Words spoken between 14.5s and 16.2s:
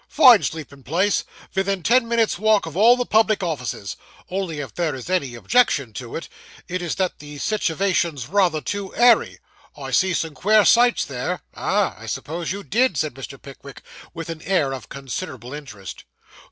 of considerable interest.